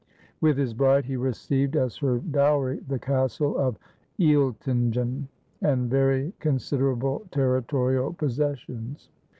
With 0.41 0.57
his 0.57 0.73
bride 0.73 1.05
he 1.05 1.15
received 1.15 1.75
as 1.75 1.97
her 1.97 2.17
dowry 2.17 2.79
the 2.87 2.97
castle 2.97 3.55
of 3.55 3.77
Oeltin 4.19 4.89
gen, 4.89 5.27
and 5.61 5.91
very 5.91 6.33
considerable 6.39 7.27
territorial 7.29 8.11
possessions. 8.11 9.09